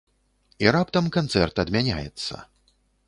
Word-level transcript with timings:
І 0.65 0.71
раптам 0.75 1.09
канцэрт 1.17 1.61
адмяняецца. 1.65 2.43